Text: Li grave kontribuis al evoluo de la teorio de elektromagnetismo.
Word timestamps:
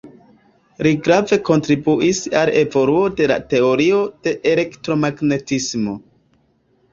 Li 0.85 0.93
grave 1.07 1.37
kontribuis 1.49 2.21
al 2.39 2.51
evoluo 2.61 3.03
de 3.19 3.27
la 3.33 3.37
teorio 3.53 4.01
de 4.29 4.35
elektromagnetismo. 4.55 5.97